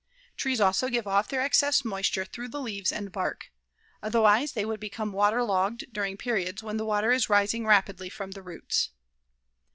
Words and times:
Trees 0.35 0.59
also 0.59 0.89
give 0.89 1.05
off 1.05 1.27
their 1.27 1.41
excess 1.41 1.85
moisture 1.85 2.25
through 2.25 2.47
the 2.47 2.59
leaves 2.59 2.91
and 2.91 3.11
bark. 3.11 3.51
Otherwise 4.01 4.53
they 4.53 4.65
would 4.65 4.79
become 4.79 5.11
waterlogged 5.13 5.93
during 5.93 6.17
periods 6.17 6.63
when 6.63 6.77
the 6.77 6.85
water 6.85 7.11
is 7.11 7.29
rising 7.29 7.67
rapidly 7.67 8.09
from 8.09 8.31
the 8.31 8.41
roots. 8.41 8.89